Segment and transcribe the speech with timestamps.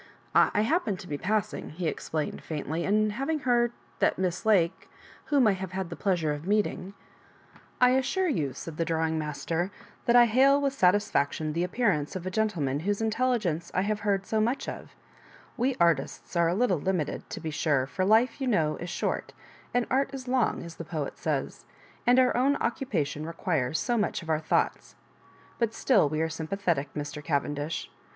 [0.25, 4.47] '> ^'I happened to be passing," be explain ed, faintly, and having heard that Miss
[4.47, 4.89] Lake,
[5.25, 8.83] whom I have had the pleasure of meet ing *"*' I assure you," said the
[8.83, 13.69] drawing master, *' that I hail with satisfaction the appearance of a gentleman whose intelligenoe
[13.75, 14.95] I have heard so much of
[15.55, 19.33] We artists are a little limited, to be sure; for life, you know, is short,
[19.71, 21.63] and art is long, as the poet sajrs^
[22.07, 24.95] and our own occupa tion requires so much of our thoughts.
[25.59, 27.23] But still we are sympathetic, Mr.
[27.23, 27.91] Cavendish.